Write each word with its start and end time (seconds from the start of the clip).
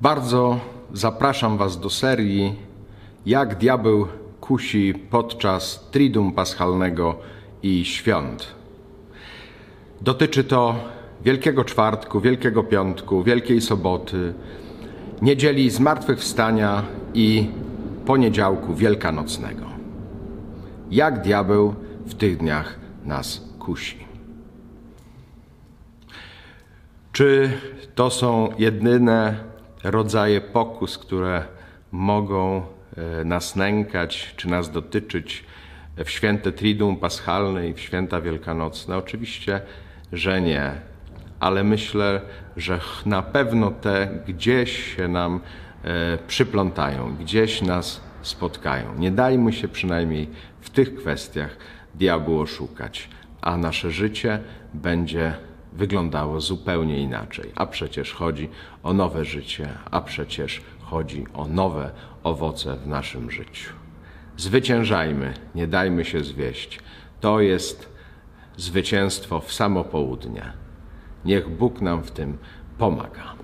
Bardzo 0.00 0.60
zapraszam 0.92 1.58
Was 1.58 1.80
do 1.80 1.90
serii 1.90 2.54
Jak 3.26 3.58
diabeł 3.58 4.06
kusi 4.40 4.94
podczas 5.10 5.88
Triduum 5.90 6.32
Paschalnego 6.32 7.16
i 7.62 7.84
świąt. 7.84 8.54
Dotyczy 10.00 10.44
to 10.44 10.74
Wielkiego 11.24 11.64
Czwartku, 11.64 12.20
Wielkiego 12.20 12.64
Piątku, 12.64 13.22
Wielkiej 13.22 13.60
Soboty, 13.60 14.34
Niedzieli 15.22 15.70
Zmartwychwstania 15.70 16.82
i 17.14 17.46
Poniedziałku 18.06 18.74
Wielkanocnego. 18.74 19.66
Jak 20.90 21.22
diabeł 21.22 21.74
w 22.06 22.14
tych 22.14 22.36
dniach 22.36 22.78
nas 23.04 23.44
kusi. 23.58 23.98
Czy 27.12 27.50
to 27.94 28.10
są 28.10 28.48
jedyne 28.58 29.49
rodzaje 29.84 30.40
pokus, 30.40 30.98
które 30.98 31.44
mogą 31.92 32.62
e, 32.96 33.24
nas 33.24 33.56
nękać 33.56 34.34
czy 34.36 34.48
nas 34.48 34.70
dotyczyć 34.70 35.44
w 36.04 36.10
święte 36.10 36.52
Triduum 36.52 36.96
Paschalne 36.96 37.68
i 37.68 37.74
w 37.74 37.80
święta 37.80 38.20
wielkanocne? 38.20 38.96
Oczywiście, 38.96 39.60
że 40.12 40.40
nie, 40.40 40.72
ale 41.40 41.64
myślę, 41.64 42.20
że 42.56 42.80
na 43.06 43.22
pewno 43.22 43.70
te 43.70 44.08
gdzieś 44.26 44.96
się 44.96 45.08
nam 45.08 45.40
e, 45.84 46.18
przyplątają, 46.26 47.16
gdzieś 47.16 47.62
nas 47.62 48.00
spotkają. 48.22 48.94
Nie 48.98 49.10
dajmy 49.10 49.52
się 49.52 49.68
przynajmniej 49.68 50.28
w 50.60 50.70
tych 50.70 50.94
kwestiach 50.94 51.56
diabłu 51.94 52.40
oszukać, 52.40 53.08
a 53.40 53.56
nasze 53.56 53.90
życie 53.90 54.38
będzie 54.74 55.34
wyglądało 55.72 56.40
zupełnie 56.40 56.98
inaczej. 56.98 57.52
A 57.54 57.66
przecież 57.66 58.12
chodzi 58.12 58.48
o 58.82 58.92
nowe 58.92 59.24
życie, 59.24 59.68
a 59.90 60.00
przecież 60.00 60.62
chodzi 60.80 61.24
o 61.34 61.46
nowe 61.46 61.90
owoce 62.22 62.76
w 62.76 62.86
naszym 62.86 63.30
życiu. 63.30 63.72
Zwyciężajmy, 64.36 65.34
nie 65.54 65.66
dajmy 65.66 66.04
się 66.04 66.24
zwieść. 66.24 66.80
To 67.20 67.40
jest 67.40 67.92
zwycięstwo 68.56 69.40
w 69.40 69.52
samo 69.52 69.84
południe. 69.84 70.52
Niech 71.24 71.48
Bóg 71.48 71.80
nam 71.80 72.02
w 72.02 72.10
tym 72.10 72.38
pomaga. 72.78 73.34